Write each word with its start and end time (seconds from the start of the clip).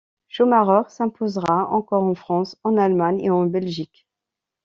Schumacher 0.29 0.89
s'imposera 0.89 1.67
encore 1.69 2.03
en 2.05 2.15
France, 2.15 2.57
en 2.63 2.75
Allemagne 2.75 3.21
et 3.23 3.29
en 3.29 3.45
Belgique. 3.45 4.07